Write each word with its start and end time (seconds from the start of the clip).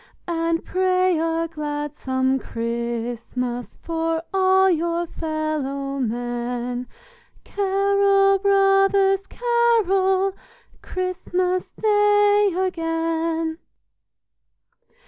And 0.27 0.65
pray 0.65 1.19
a 1.19 1.47
gladsome 1.47 2.39
Christmas 2.39 3.77
For 3.83 4.23
all 4.33 4.67
your 4.67 5.05
fellow 5.05 5.99
men; 5.99 6.87
Carol, 7.43 8.39
brothers, 8.39 9.21
carol, 9.29 10.33
Christmas 10.81 11.65
Day 11.79 12.51
again." 12.57 13.59